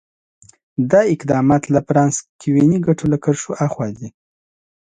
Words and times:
دا 0.91 1.01
اقدامات 1.13 1.63
له 1.73 1.79
فراکسیوني 1.87 2.77
ګټو 2.87 3.05
له 3.11 3.17
کرښو 3.23 3.51
آخوا 3.65 3.87
دي. 3.97 4.07